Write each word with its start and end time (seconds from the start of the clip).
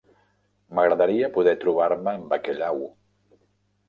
M'agradaria 0.77 1.29
poder 1.35 1.53
trobar-me 1.63 2.13
amb 2.21 2.33
aquella 2.39 2.71
au. 2.73 2.81